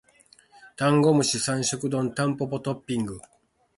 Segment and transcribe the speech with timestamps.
[0.77, 3.19] ダンゴムシ三食丼タンポポトッピング